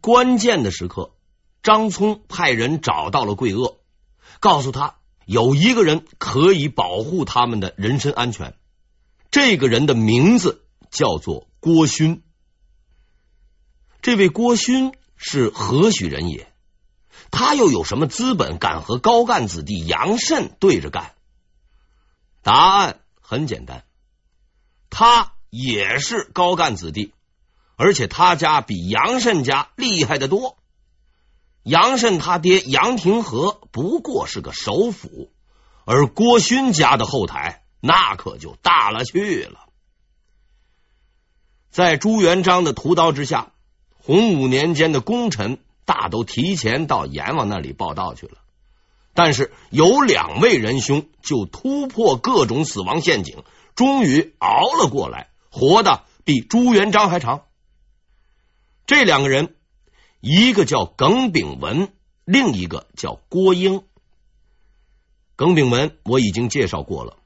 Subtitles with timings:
[0.00, 1.12] 关键的时刻，
[1.62, 3.76] 张聪派人找到了桂萼，
[4.40, 8.54] 告诉他有一个人可以保护他们的人身安全。
[9.30, 12.22] 这个人的名字叫做郭勋。
[14.02, 16.50] 这位郭勋是何许人也？
[17.30, 21.14] 他又有什么资本敢和高干子弟杨慎对着干？
[22.42, 23.84] 答案很简单，
[24.88, 27.12] 他也是高干子弟，
[27.82, 30.58] 而且他家比杨慎家厉害的多。
[31.62, 35.32] 杨慎他爹杨廷和不过是个首辅，
[35.86, 39.60] 而郭勋家的后台那可就大了去了。
[41.70, 43.52] 在朱元璋的屠刀之下，
[43.96, 48.34] 洪武年间的功臣大都提前到阎王那里报到去了。
[49.14, 53.42] 但是有两位仁兄就突破各种死亡陷阱，
[53.74, 57.44] 终于熬了过来，活的比朱元璋还长。
[58.90, 59.54] 这两个人，
[60.18, 61.92] 一个叫耿炳文，
[62.24, 63.84] 另一个叫郭英。
[65.36, 67.16] 耿炳文我已经介绍过了，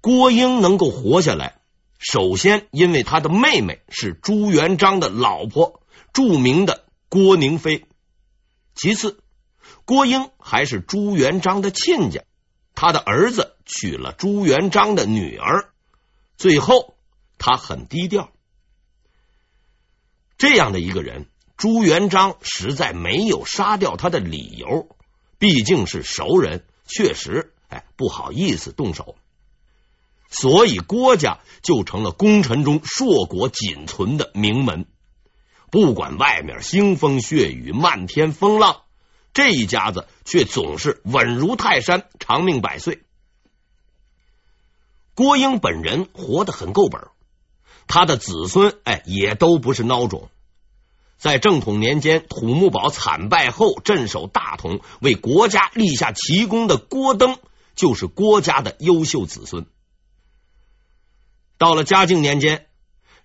[0.00, 1.60] 郭英能够活下来，
[1.98, 5.82] 首先因为他的妹妹是朱元璋的老婆，
[6.14, 7.84] 著名的郭宁妃，
[8.74, 9.22] 其次。
[9.84, 12.22] 郭英还是朱元璋的亲家，
[12.74, 15.74] 他的儿子娶了朱元璋的女儿。
[16.38, 16.96] 最后，
[17.36, 18.32] 他很低调。
[20.40, 21.26] 这样的一个人，
[21.58, 24.88] 朱元璋实在没有杀掉他的理由。
[25.38, 29.16] 毕竟是熟人，确实，哎，不好意思动手。
[30.30, 34.86] 所以郭家就成了功臣中硕果仅存的名门。
[35.70, 38.80] 不管外面腥风血雨、漫天风浪。
[39.34, 43.02] 这一家子却总是稳如泰山，长命百岁。
[45.14, 47.08] 郭英本人活得很够本，
[47.90, 50.30] 他的子孙哎也都不是孬种。
[51.18, 57.36] 在正统年间，土木堡惨败后镇守大同，为国家立下奇功的郭登，
[57.74, 59.66] 就是郭家的优秀子孙。
[61.58, 62.66] 到了嘉靖年间，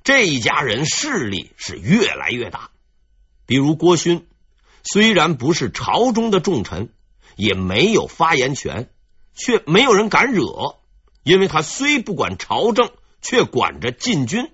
[0.03, 2.71] 这一家人势力是越来越大，
[3.45, 4.27] 比如郭勋。
[4.83, 6.89] 虽然不是朝中的重臣，
[7.35, 8.89] 也没有发言权，
[9.35, 10.75] 却没有人敢惹，
[11.23, 14.51] 因为他虽不管朝政，却管着禁军，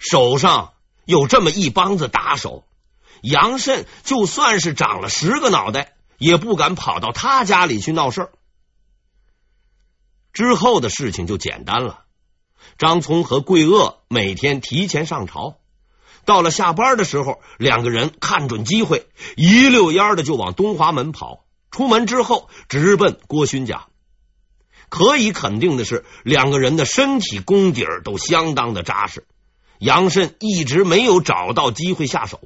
[0.00, 0.72] 手上
[1.04, 2.64] 有这么一帮子打手。
[3.22, 8.32] 杨慎就算是长了十个脑袋，也不敢跑到他家里去闹事儿。
[10.32, 12.04] 之后的事情就简单了，
[12.78, 15.58] 张聪和桂萼每天提前上朝。
[16.24, 19.06] 到了下班的时候，两个人看准机会，
[19.36, 21.44] 一溜烟的就往东华门跑。
[21.70, 23.86] 出门之后，直奔郭勋家。
[24.88, 29.26] 可以肯定的是，两个人的身体功底都相当的扎实。
[29.80, 32.40] 杨慎一直没有找到机会下手。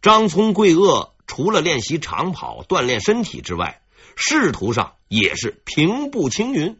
[0.00, 3.82] 张聪、桂萼除了练习长跑锻炼身体之外，
[4.14, 6.78] 仕途上也是平步青云，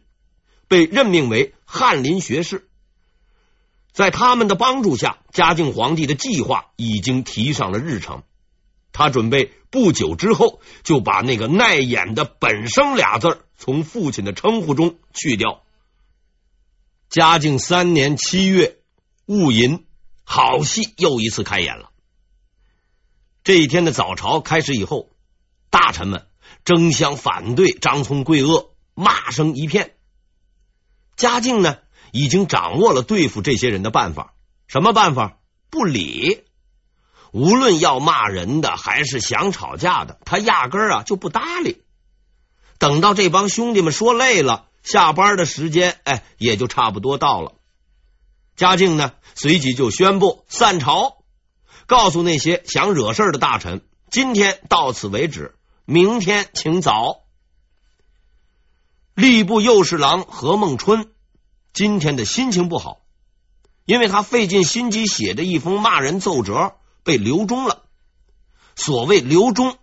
[0.69, 2.69] 被任命为翰林学士。
[3.91, 8.23] 在他们的帮助下，嘉靖皇帝的计划已经提上了日程。
[8.93, 15.63] 他准备不久之后就把那个耐眼的“本生”俩字从父亲的称呼中去掉。
[17.13, 18.79] 嘉靖三年七月，
[19.27, 19.85] 戊寅，
[20.23, 21.91] 好戏又一次开演了。
[23.43, 25.11] 这一天的早朝开始以后，
[25.69, 26.25] 大臣们
[26.65, 29.93] 争相反对张聪、桂萼，骂声一片。
[31.15, 31.77] 嘉靖呢？
[32.11, 34.33] 已经掌握了对付这些人的办法，
[34.65, 35.37] 什么办法？
[35.69, 36.45] 不理，
[37.31, 41.83] 无论要骂人的还是想吵架的，他压根儿啊就不搭理。
[42.79, 47.53] 等到这帮兄弟们说累了，下班的时间，哎，也就差不多到了。
[48.55, 51.23] 嘉靖呢，随即就宣布散朝，
[51.87, 55.55] 告诉那些想惹事的大臣，今天到此为止，
[55.85, 57.23] 明天请早。
[59.15, 61.09] 吏部右侍郎何孟春。
[61.71, 63.01] 今天的心情不好，
[63.85, 67.85] 因为他费尽心机写的一封骂人奏折被留中了。
[68.75, 69.77] 所谓留中，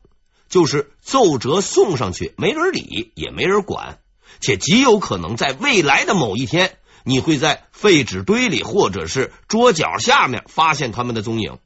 [0.48, 3.98] 就是奏折送上去没人理，也没人管，
[4.40, 11.58] 且极有可能在未来的某一天，你会在废纸堆里或者是桌角下面发现他们的踪影。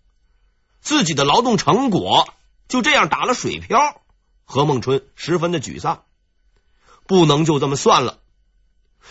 [0.81, 2.29] 自己的劳动成果
[2.69, 4.03] 就这样打了水漂，
[4.45, 6.05] 何孟春十分的沮丧，
[7.07, 8.19] 不能就这么算了。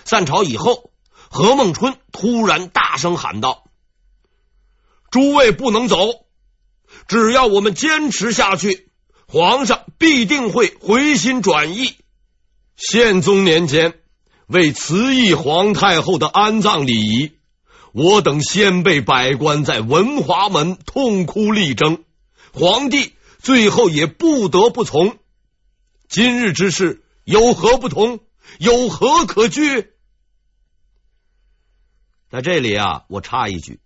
[0.05, 0.89] 散朝以后。
[1.35, 3.63] 何孟春突然大声喊道
[5.09, 6.27] ：“诸位不能走！
[7.07, 8.91] 只要我们坚持下去，
[9.27, 11.95] 皇上必定会回心转意。
[12.75, 13.99] 宪宗年间，
[14.47, 17.31] 为慈禧皇太后的安葬礼仪，
[17.91, 22.03] 我等先辈百官在文华门痛哭力争，
[22.51, 25.17] 皇帝最后也不得不从。
[26.07, 28.19] 今日之事有何不同？
[28.59, 29.93] 有何可惧？
[32.29, 33.79] 在这里啊，我插一句，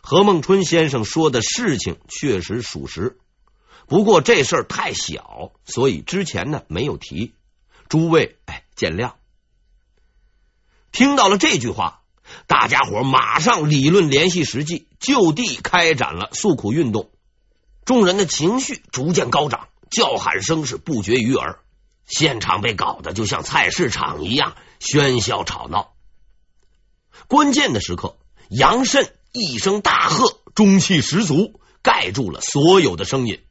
[0.00, 3.18] 何孟春先生说的事情确实属实，
[3.86, 7.34] 不过这事儿太小，所以之前呢没有提。
[7.90, 9.14] 诸位，哎，见谅。
[10.92, 12.02] 听到了这句话，
[12.46, 17.10] 大家伙马上理论联系实际，就地开展了诉苦运动。
[17.84, 21.58] 众人的情绪逐渐高涨，叫喊声是不绝于耳，
[22.06, 25.94] 现场被搞得就像菜市场一样喧嚣吵闹。
[27.26, 28.16] 关键的时刻，
[28.50, 33.42] 杨慎一声大喝，中气十足，盖住了所有的声音。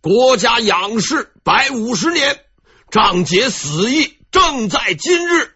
[0.00, 2.45] 国家仰视百五十年，
[2.90, 5.54] 张节死意正在今日。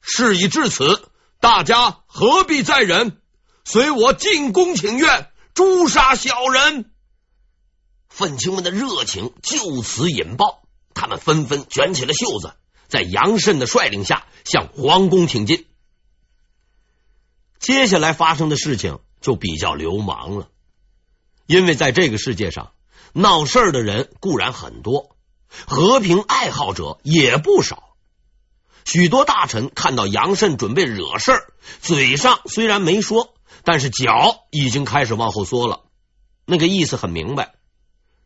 [0.00, 1.08] 事已至此，
[1.40, 3.20] 大家何必再忍？
[3.64, 6.90] 随我进宫请愿，诛杀小人。
[8.08, 12.54] 愤青们的热情就此引爆，他们纷纷卷起了袖子，
[12.88, 15.66] 在杨慎的率领下向皇宫挺进。
[17.60, 20.48] 接下来发生的事情就比较流氓了，
[21.46, 22.72] 因为在这个世界上
[23.12, 25.16] 闹事儿的人固然很多，
[25.66, 27.94] 和平爱好者也不少。
[28.84, 33.34] 许多大臣看到杨慎准备惹事儿，嘴上虽然没说，
[33.64, 35.82] 但是脚已经开始往后缩了。
[36.44, 37.54] 那个意思很明白：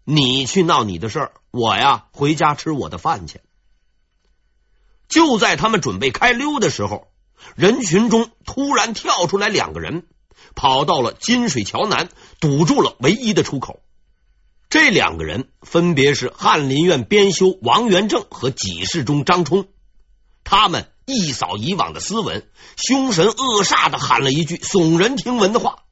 [0.04, 3.40] 你去闹你的事儿，我呀回家吃我的饭去。
[5.08, 7.08] 就在他们准备开溜的时候。
[7.54, 10.06] 人群中突然跳出来两个人，
[10.56, 12.08] 跑到了金水桥南，
[12.40, 13.80] 堵住了唯一的出口。
[14.68, 19.68] 这两个人分别是翰林院编修王元正和给事中张冲。
[20.42, 25.84] 他们一扫以往的斯文，凶神恶煞的喊了一句耸人听闻的话：“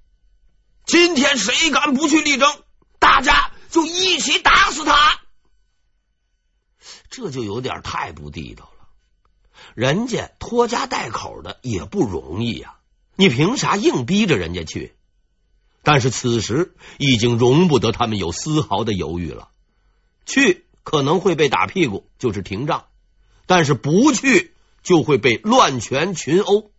[0.87, 2.63] 今天谁敢不去力争，
[2.99, 5.21] 大家就一起打死他。”
[7.11, 8.89] 这就有点太不地道了。
[9.75, 12.77] 人家拖家带口的也不容易呀，
[13.15, 14.97] 你凭啥硬逼着人家去？
[15.85, 19.51] 但是此时已经容不得他们有丝毫的犹豫了。
[20.27, 22.87] 去可能会被打屁股，就是廷杖；
[23.47, 26.71] 但是不去就会被乱拳群殴。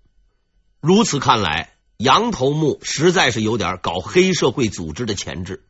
[0.81, 5.63] 如此看来，杨头目实在是有点搞黑社会组织的潜质。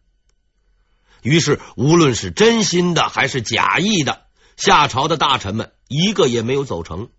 [1.21, 4.27] 于是，无论是真心的还是假意的，
[4.57, 7.09] 夏朝的大臣们一个也没有走成。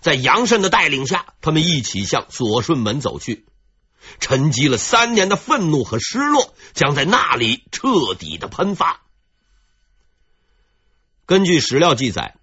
[0.00, 3.46] 在杨慎的带领下，他们一起向左顺门走去。
[4.20, 9.02] 沉积了三年的愤怒和失落将在那里彻底的喷发。
[11.26, 12.36] 根据史料记载，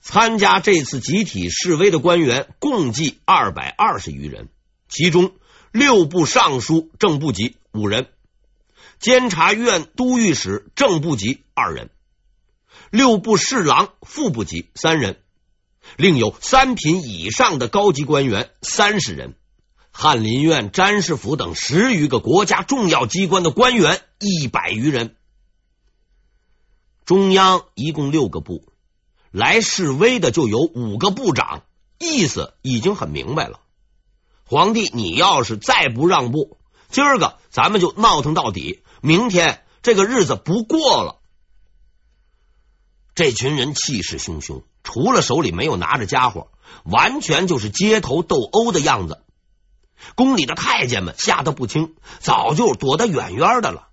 [0.00, 4.48] 参加这次集体示威的官员共计二百二十余人，
[4.88, 5.32] 其中
[5.72, 8.06] 六部尚书正部级五人，
[9.00, 11.90] 监察院都御史正部级二人，
[12.90, 15.20] 六部侍郎副部级三人。
[15.96, 19.34] 另有三品以上的高级官员三十人，
[20.00, 25.16] 翰林院、詹事府等十余个国家重要机关的官员一百余人。
[27.04, 28.62] 中央一共六个部，
[29.32, 31.64] 来示威的就有五个部长，
[31.98, 33.58] 意思已经很明白了。
[34.44, 36.58] 皇帝，你要是再不让步，
[36.90, 41.16] 今儿个咱们就闹腾到底，明天这个日子不过了。
[43.16, 44.62] 这群人气势汹汹。
[44.84, 46.52] 除了手里没有拿着家伙，
[46.84, 49.24] 完全就是街头斗殴的样子。
[50.14, 53.88] 宫里的太监们吓得不轻，早就躲得远远的了。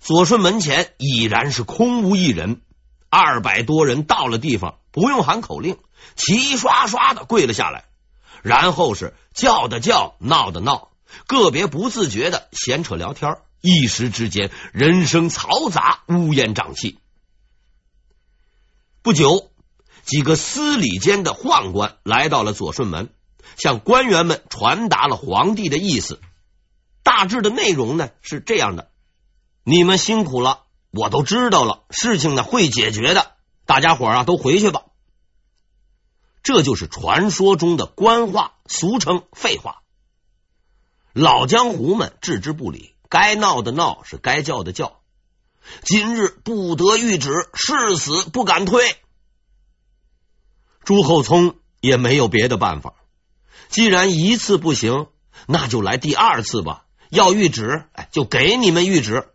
[0.00, 2.62] 左顺门前已然是空无一人，
[3.08, 5.78] 二百多人到了地方，不用喊口令，
[6.16, 7.84] 齐刷刷的跪了下来，
[8.42, 10.90] 然后是叫的叫，闹的闹，
[11.26, 16.98] 个别不自觉的闲扯聊天，一时之间人声嘈杂，乌烟瘴气。
[19.02, 19.48] 不久。
[20.04, 23.10] 几个司礼监的宦官来到了左顺门，
[23.56, 26.20] 向官员们传达了皇帝的意思。
[27.02, 28.90] 大致的内容呢是这样的：
[29.64, 33.32] 你们辛苦了，我都知道了，事情呢会解决的。
[33.66, 34.84] 大家伙啊都回去吧。
[36.42, 39.82] 这就是传说中的官话，俗称废话。
[41.12, 45.00] 老江湖们置之不理，该闹的闹，是该叫的叫。
[45.82, 48.96] 今日不得御旨，誓死不敢退。
[50.84, 52.94] 朱厚熜也没有别的办法，
[53.72, 55.06] 既然一次不行，
[55.46, 56.84] 那就来第二次吧。
[57.08, 59.28] 要谕旨，哎，就给你们谕旨。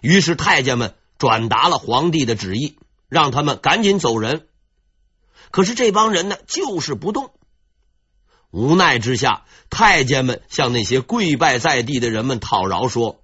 [0.00, 4.48] 于是太监们转达了皇帝的旨意，让他们赶紧走人。
[5.50, 7.30] 可是这帮人呢，就是不动。
[8.50, 13.20] 无奈之下，太监们向那些跪拜在地的人们讨饶说：“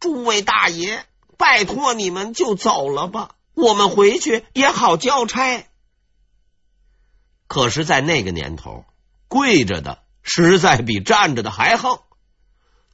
[0.00, 1.04] 诸位大爷，
[1.38, 5.68] 拜托你们就走了吧，我们回去也好交差。”
[7.50, 8.84] 可是，在那个年头，
[9.26, 11.98] 跪着的实在比站着的还横。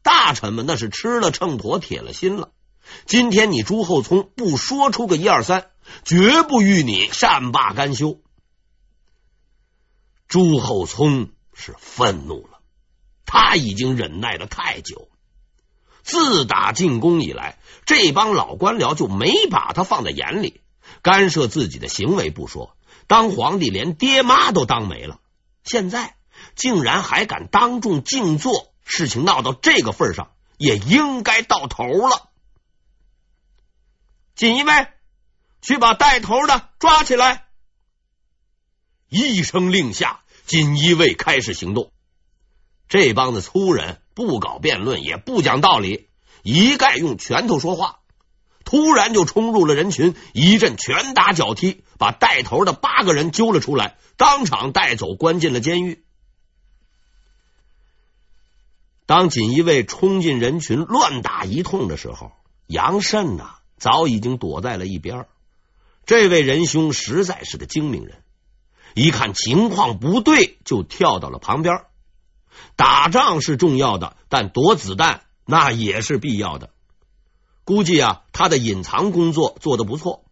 [0.02, 2.52] 大臣们那是吃了秤砣，铁了心了。
[3.04, 5.72] 今天你朱厚熜不说出个一二三，
[6.06, 8.18] 绝不与你善罢甘休。
[10.26, 12.60] 朱厚熜是愤怒了，
[13.26, 15.10] 他已经忍耐了太久。
[16.02, 20.62] 自打进宫以来，这帮老官僚就没把他放在眼里，
[21.02, 22.74] 干涉自己的行为不说，
[23.06, 25.20] 当皇帝连爹妈都当没了。
[25.64, 26.16] 现在
[26.54, 32.30] 竟然还敢当众静坐，事情闹到这个份上，也应该到头了。
[34.34, 34.88] 锦衣卫，
[35.62, 37.46] 去把带头的抓起来！
[39.08, 41.90] 一声令下，锦衣卫开始行动。
[42.88, 46.08] 这帮子粗人不搞辩论，也不讲道理，
[46.42, 48.00] 一概用拳头说话。
[48.64, 56.04] 突然就冲入了人群，一阵拳打脚踢，把带头的八个人揪了出来，当场带走，关进了监狱。
[59.06, 62.32] 当锦衣卫冲进人群，乱打一通的时候，
[62.66, 63.56] 杨慎呐。
[63.78, 65.26] 早已经躲在了一边。
[66.06, 68.22] 这位仁兄实在是个精明人，
[68.94, 71.84] 一看情况不对，就跳到了旁边。
[72.74, 76.70] 打仗是重要的，但躲子弹那也是必要的。
[77.64, 80.24] 估计啊，他的隐藏工作做得不错。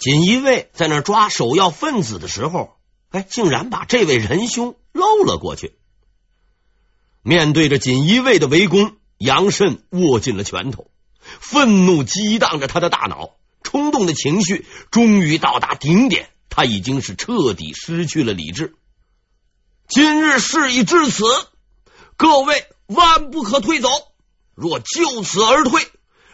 [0.00, 2.78] 锦衣卫在那抓首要分子的时候，
[3.10, 5.76] 哎，竟然把这位仁兄漏了过去。
[7.22, 10.90] 面对着锦衣卫的围攻，杨慎握紧了拳头。
[11.38, 18.74] 愤怒激荡着他的大脑，冲动的情绪终于到达顶点，他已经是彻底失去了理智。
[19.86, 21.24] 今日事已至此，
[22.16, 23.90] 各位万不可退走。
[24.54, 25.86] 若就此而退，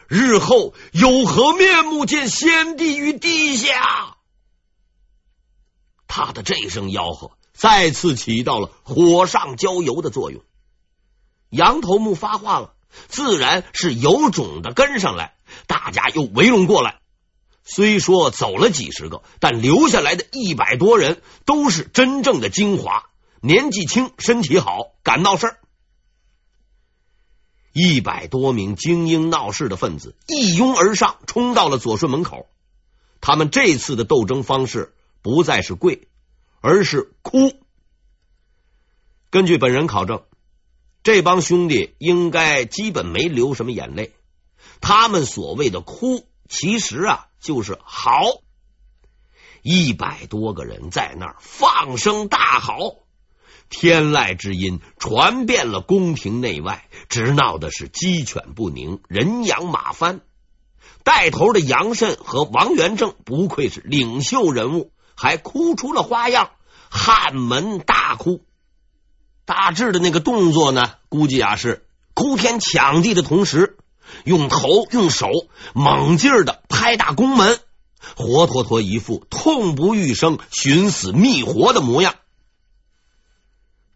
[0.08, 4.16] 日后有何面目见先帝与地下？
[6.06, 10.42] 他的这一声吆喝再次起到了火上浇油的作用。
[11.50, 12.72] 杨头目发话了。
[13.08, 15.34] 自然是有种的跟上来，
[15.66, 17.00] 大家又围拢过来。
[17.62, 23.10] 虽说走了几十个，但留下来的一百多人都是真正的精华，
[23.42, 25.58] 年纪轻，身体好，敢闹事儿。
[27.78, 32.48] 一百多名精英闹事的分子一拥而上，冲到了左顺门口。
[33.20, 36.08] 他们这次的斗争方式不再是跪，
[36.62, 37.52] 而是哭。
[39.28, 40.22] 根据本人考证。
[41.02, 44.14] 这帮兄弟应该基本没流什么眼泪，
[44.80, 48.40] 他们所谓的哭，其实啊就是嚎。
[49.60, 52.96] 一百多个人在那儿放声大嚎，
[53.68, 60.20] 天籁之音传遍了宫廷内外，直闹的是鸡犬不宁，人仰马翻。
[61.02, 66.50] 带头的杨慎和王元正不愧是领袖人物，还哭出了花样，
[66.90, 68.42] 汉门大哭。
[69.44, 73.76] 大致的那个动作呢，估计啊是哭天抢地的同时，
[74.24, 75.28] 用头用手
[75.74, 77.58] 猛劲儿的拍打宫门，
[78.16, 82.14] 活脱脱一副痛不欲生、寻死觅活的模样。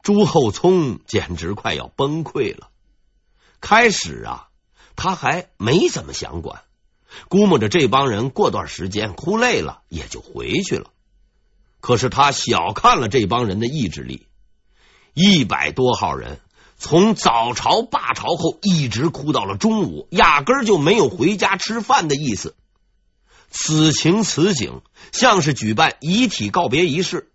[0.02, 2.68] 朱厚熜简直快要崩溃了。
[3.60, 4.48] 开始啊，
[4.96, 6.62] 他还没怎么想管，
[7.28, 10.90] 估摸着这帮人过段时间哭累了也就回去了。
[11.80, 14.26] 可是他小看了这帮人的意志力。
[15.12, 16.40] 一百多号人
[16.78, 22.54] 从早朝罢朝后一直哭到了中午，压根就没有回家吃饭的意思。
[23.50, 24.80] 此情此景，
[25.10, 27.32] 像是举办遗体告别仪式，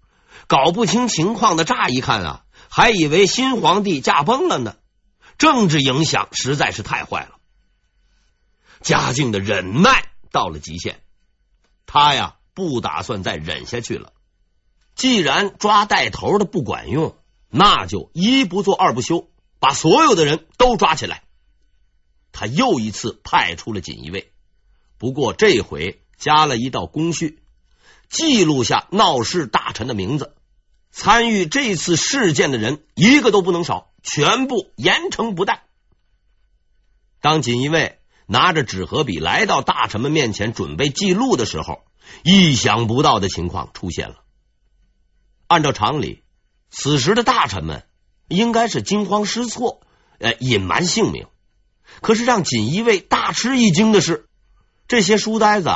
[0.47, 2.44] 搞不清情况的，乍一看啊，
[2.75, 4.75] 还以为新皇帝驾崩了呢。
[5.37, 7.37] 政治影响实在是太坏了。
[8.81, 10.99] 嘉靖的忍耐到了极限，
[11.85, 14.11] 他呀不打算再忍下去了。
[14.93, 17.17] 既然抓带头的不管用。
[17.57, 19.29] 那就一不做二不休，
[19.59, 21.23] 把所有的人都抓起来。
[22.33, 24.33] 他又一次派出了锦衣卫，
[24.97, 27.41] 不过这回加了一道工序，
[28.09, 30.34] 记录下闹事大臣的名字，
[30.97, 35.65] 参与这次事件的人一个都不能少，全部严惩不贷。
[37.19, 41.83] 当锦衣卫拿着纸和笔来到大臣们面前准备记录的时候，
[42.23, 44.23] 意想不到的情况出现了。
[45.47, 46.23] 按照常理。
[46.71, 47.83] 此时的大臣们
[48.29, 49.81] 应该是惊慌失措，
[50.19, 51.27] 呃，隐瞒姓名。
[52.01, 54.27] 可是让锦衣卫大吃一惊的是，
[54.87, 55.69] 这些书呆子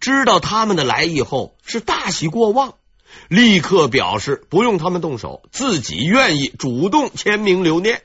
[0.00, 2.77] 知道他们的来意后是大喜过望，
[3.28, 8.02] 立刻表示不用他们动手，自己愿意主动签名留念。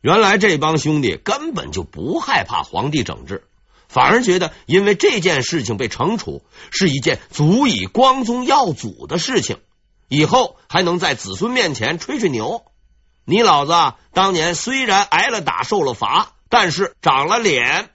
[0.00, 3.44] 原来这帮兄弟根本就不害怕皇帝整治，
[3.88, 9.58] 反而觉得因为这件事情被惩处是一件足以光宗耀祖的事情，
[10.08, 12.64] 以后还能在子孙面前吹吹牛。
[13.24, 17.90] 你老子当年虽然挨了打、受了罚，但是长了脸。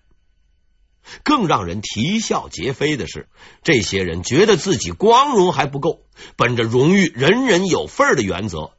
[1.24, 3.29] 更让人啼笑皆非的是，
[3.63, 6.01] 这些人觉得自己光荣还不够，
[6.36, 8.72] 本着荣誉人人有份的原则，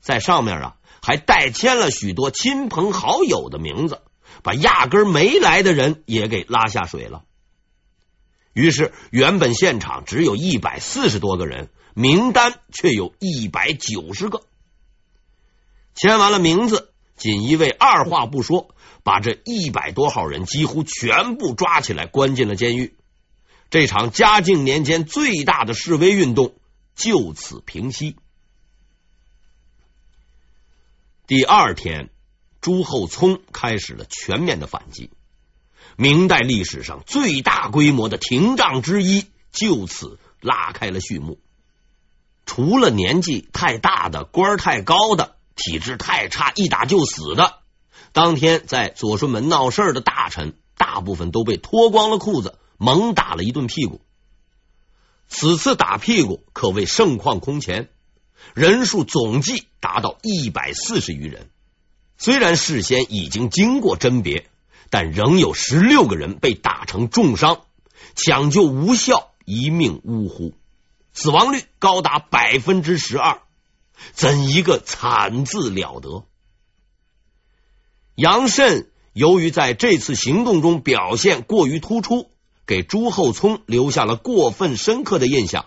[0.00, 0.76] 在上面啊。
[1.02, 4.02] 还代签了许多亲朋好友的名字，
[4.42, 7.24] 把压根没来的人也给拉下水了。
[8.52, 14.42] 于是，原本现场只有一百四十多个人，名单却有一百九十个。
[15.94, 16.89] 签完了名字，
[17.20, 18.74] 锦衣卫二话不说，
[19.04, 22.96] 把这一百多号人几乎全部抓起来，关进了监狱。
[23.68, 26.54] 这场嘉靖年间最大的示威运动
[26.96, 28.16] 就此平息。
[31.26, 32.08] 第二天，
[32.62, 35.10] 朱厚熜开始了全面的反击，
[35.96, 41.38] 明代历史上最大规模的廷杖之一就此拉开了序幕。
[42.46, 47.58] 除了年纪太大的、官太高的、体质太差、一打就死的，
[48.12, 54.00] 当天在左顺门闹事的大臣，大部分都被脱光了裤子，猛打了一顿屁股。
[55.28, 57.90] 此次打屁股可谓盛况空前。
[58.54, 61.50] 人数总计达到一百四十余人，
[62.16, 64.48] 虽然事先已经经过甄别，
[64.88, 67.60] 但仍有十六个人被打成重伤，
[68.16, 70.54] 抢救无效，一命呜呼，
[71.12, 73.42] 死亡率高达百分之十二，
[74.12, 76.26] 怎一个惨字了得！
[78.14, 82.30] 杨慎由于在这次行动中表现过于突出，
[82.66, 85.66] 给朱厚熜留下了过分深刻的印象。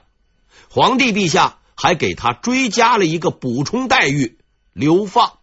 [0.70, 1.60] 皇帝陛下。
[1.76, 4.38] 还给他追加了一个补充待遇，
[4.74, 5.40] 流放。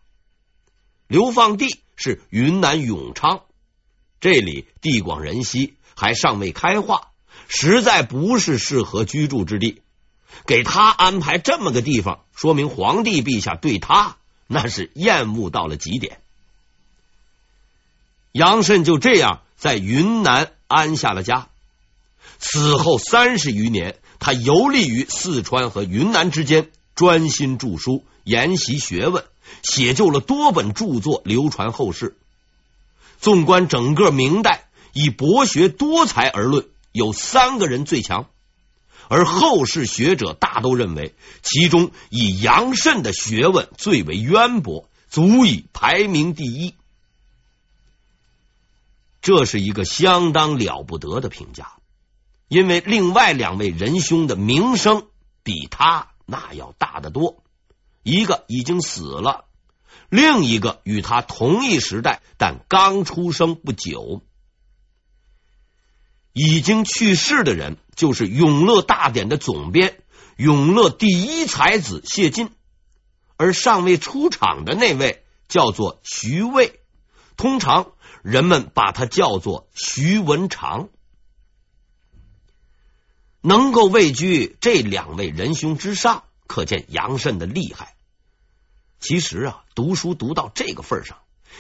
[1.09, 3.43] 流放地是云南永昌，
[4.21, 7.09] 这里地广人稀，还尚未开化，
[7.49, 9.83] 实在不是适合居住之地。
[10.47, 14.17] 给他安排这么个地方，说明皇帝陛下对他
[14.47, 16.21] 那是厌恶到了极点。
[18.33, 21.49] 杨慎就这样在云南安下了家，
[22.39, 23.97] 此后三十余年。
[24.23, 29.25] 他游历于四川和云南之间，专心著书，研习学问，
[29.63, 32.19] 写就了多本著作，流传后世。
[33.19, 38.27] 纵观整个明代，以博学多才而论，有三个人最强，
[39.11, 46.77] 而后世学者大都认为，其中以杨慎的学问最为渊博，足以排名第一。
[49.21, 51.73] 这是一个相当了不得的评价。
[52.47, 55.09] 因为另外两位仁兄的名声
[55.43, 57.43] 比他那要大得多，
[58.05, 59.47] 一个已经死了，
[60.09, 64.23] 另一个与他同一时代，但刚出生不久。
[66.33, 70.03] 已经去世的人就是《永乐大典》的总编、
[70.39, 72.49] 永乐第一才子谢晋，
[73.37, 76.81] 而尚未出场的那位叫做徐渭，
[77.37, 80.89] 通常人们把他叫做徐文长。
[83.43, 87.97] 能够位居这两位仁兄之上，可见杨慎的厉害。
[88.99, 91.19] 其实啊，读书读到这个份上，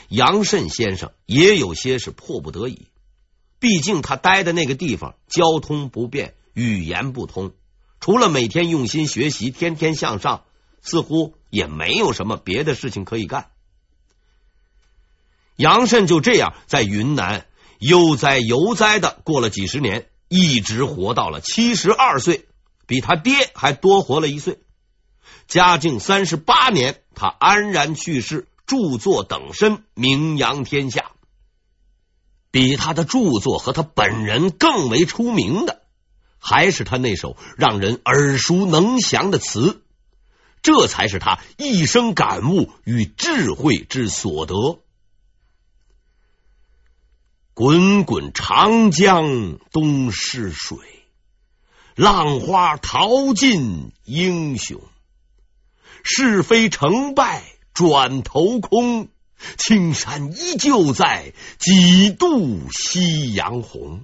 [0.08, 2.86] 杨慎先生也有些是迫不得已。
[3.60, 7.52] 毕竟他待的那个地方交通不便，语言不通，
[8.00, 10.42] 除了每天用心学习，天天向上，
[10.82, 13.50] 似乎也没有什么别的事情可以干。
[15.54, 17.46] 杨慎就这样在云南
[17.78, 20.08] 悠哉悠哉的过了几十年。
[20.32, 22.46] 一直活到了七十二岁，
[22.86, 24.60] 比他爹还多活了一岁。
[25.48, 31.10] 嘉靖三十八年，他安然去世，著作等身，名扬天下。
[32.50, 35.82] 比他的著作和他本人更为出名的，
[36.38, 39.82] 还是他那首让人耳熟能详的词。
[40.62, 44.80] 这才是他一生感悟与智慧之所得。
[47.54, 50.78] 滚滚长江东逝水，
[51.94, 54.80] 浪花淘尽英雄。
[56.02, 57.42] 是非成败
[57.74, 59.08] 转头空，
[59.56, 64.02] 青山依旧在，几度夕阳红。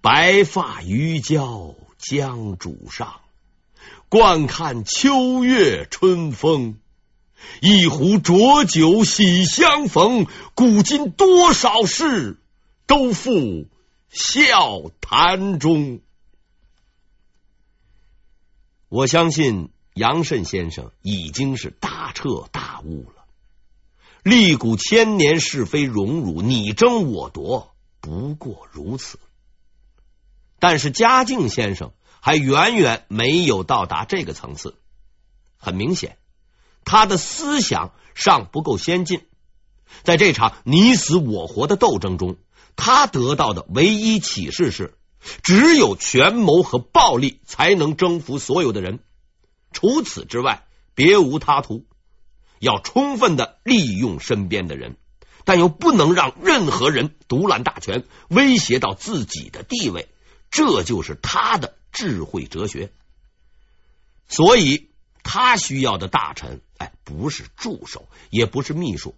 [0.00, 3.20] 白发渔樵江渚上，
[4.08, 6.78] 惯看秋月春风。
[7.60, 12.38] 一壶浊酒喜相逢，古今多少事，
[12.86, 13.68] 都付
[14.08, 16.00] 笑谈中。
[18.88, 23.15] 我相信杨慎先生已经是大彻大悟了。
[24.28, 29.20] 历古千年是非荣辱，你争我夺，不过如此。
[30.58, 34.74] 但是嘉靖先生还远远没有到达这个层次。
[35.56, 36.18] 很明显，
[36.84, 39.20] 他的思想尚不够先进。
[40.02, 42.36] 在这场你死我活的斗争中，
[42.74, 44.98] 他得到的唯一启示是：
[45.44, 48.98] 只有权谋和暴力才能征服所有的人，
[49.70, 51.84] 除此之外，别无他途。
[52.66, 54.96] 要充分的利用身边的人，
[55.44, 60.08] 但又不能让任何人独揽大权，威胁到自己的地位。
[60.50, 62.90] 这就是他的智慧哲学。
[64.28, 64.90] 所以，
[65.22, 69.14] 他需要的大臣，哎，不是助手，也不是秘书。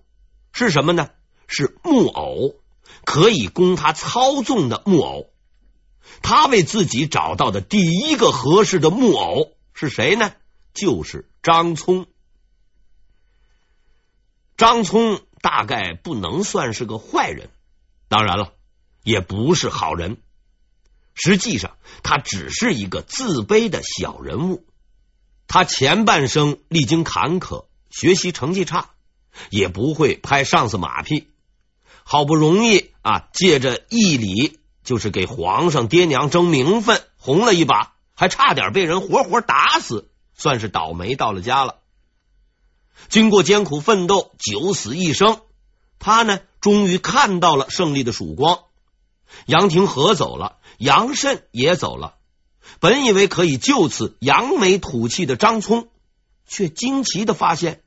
[0.53, 1.11] 是什么呢？
[1.47, 2.57] 是木偶，
[3.05, 5.31] 可以供他操纵的木偶。
[6.23, 10.33] 他为自己找到的第一个合适的木偶是谁呢？
[10.75, 12.07] 就是张聪。
[14.59, 17.49] 张聪大概不能算是个坏人，
[18.09, 18.53] 当然了，
[19.03, 20.19] 也不是好人。
[21.15, 24.67] 实际上，他只是一个自卑的小人物。
[25.47, 28.91] 他前半生历经坎坷，学习成绩差。
[29.51, 31.29] 也不会拍上司马屁，
[32.03, 41.78] 好不容易啊，借着义理，就是给皇上爹娘争名分，红了一把，还差点被人活活打死，算是倒霉到了家了。
[43.09, 45.41] 经过艰苦奋斗，九死一生，
[45.99, 48.61] 他呢，终于看到了胜利的曙光。
[49.47, 52.17] 杨廷和走了，杨慎也走了，
[52.81, 55.89] 本以为可以就此扬眉吐气的张聪，
[56.47, 57.83] 却惊奇的发现。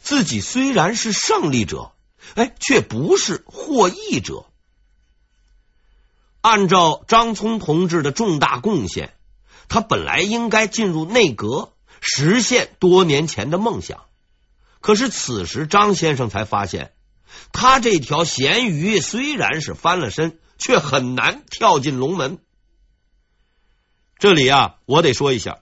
[0.00, 1.92] 自己虽然是胜利者，
[2.34, 4.46] 哎，却不是获益者。
[6.40, 9.14] 按照张聪同志的重大贡献，
[9.68, 14.04] 他本来应该进入内阁，实现多年前的梦想。
[14.80, 16.92] 可是此时张先生才发现，
[17.52, 22.38] 他这条咸鱼虽然是翻了身，却很难跳进龙门。
[24.18, 25.58] 这里啊，我得说一下，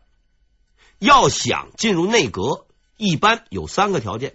[0.99, 2.67] 要想进入内阁。
[2.97, 4.35] 一般有三个条件：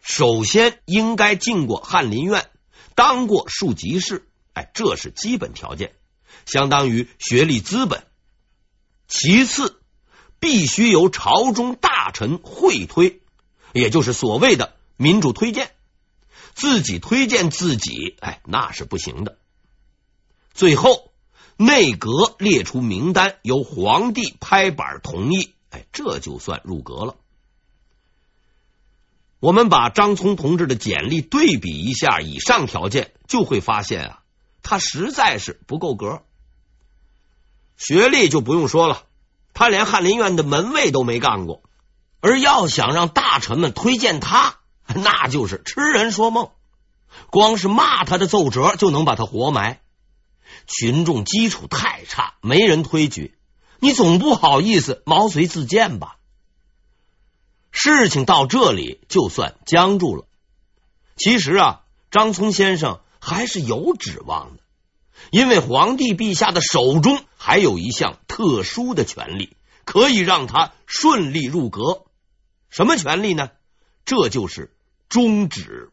[0.00, 2.48] 首先应该进过翰林院，
[2.94, 5.94] 当过庶吉士，哎，这是基本条件，
[6.46, 8.06] 相当于学历资本。
[9.08, 9.82] 其次，
[10.38, 13.21] 必须由朝中大臣会推，
[13.72, 15.70] 也就是所谓的民主推荐，
[16.54, 19.38] 自己推荐自己，哎，那是不行的。
[20.52, 21.10] 最后，
[21.56, 27.16] 内阁列出名单，由皇帝拍板同意，哎，这就算入阁了。
[29.40, 34.22] 我们把张聪同志的简历对比一下，以上条件就会发现啊，
[34.62, 36.22] 他实在是不够格。
[37.76, 39.02] 学历就不用说了，
[39.54, 41.62] 他连翰林院的门卫都没干过，
[42.22, 44.60] 而要想让大臣们推荐他，
[44.94, 46.50] 那就是痴人说梦。
[47.30, 49.80] 光是骂他的奏折就能把他活埋。
[50.66, 53.34] 群众基础太差，没人推举，
[53.80, 56.16] 你总不好意思毛遂自荐吧？
[57.70, 60.24] 事情到这里就算僵住了。
[61.16, 61.80] 其实啊，
[62.10, 64.62] 张聪先生还是有指望的，
[65.30, 72.04] 因为皇帝陛下的手中还有一项特殊的权力，可以让他顺利入阁。
[72.72, 73.50] 什么权利呢？
[74.06, 74.74] 这就是
[75.10, 75.90] 终止。